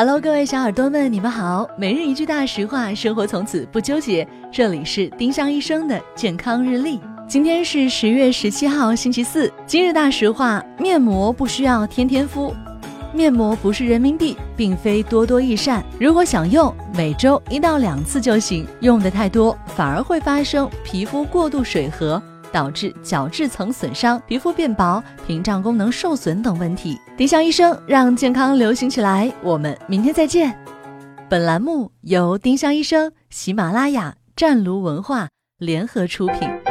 [0.00, 1.68] Hello，各位小耳朵们，你们好。
[1.76, 4.24] 每日一句大实话，生活从此不纠结。
[4.48, 7.00] 这里是丁香医生的健康日历。
[7.26, 9.52] 今天是十月十七号，星期四。
[9.66, 12.54] 今日大实话：面膜不需要天天敷，
[13.12, 15.84] 面膜不是人民币，并非多多益善。
[15.98, 18.64] 如果想用，每周一到两次就行。
[18.78, 22.22] 用的太多，反而会发生皮肤过度水合。
[22.52, 26.98] 导致角质层损伤、皮肤变薄、屏障功能受损等问题。
[27.16, 30.58] 丁香医生让健康流行起来，我们明天再见。
[31.28, 36.67] 本栏目由丁香医生、喜马拉雅、湛庐文化联合出品。